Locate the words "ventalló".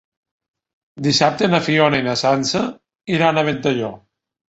3.53-3.97